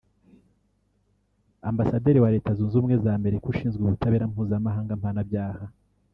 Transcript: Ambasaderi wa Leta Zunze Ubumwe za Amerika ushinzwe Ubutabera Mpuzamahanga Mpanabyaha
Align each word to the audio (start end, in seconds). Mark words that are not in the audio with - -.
Ambasaderi 1.69 2.19
wa 2.23 2.31
Leta 2.35 2.55
Zunze 2.57 2.75
Ubumwe 2.75 2.95
za 3.03 3.11
Amerika 3.19 3.45
ushinzwe 3.51 3.79
Ubutabera 3.83 4.29
Mpuzamahanga 4.31 4.93
Mpanabyaha 4.99 5.65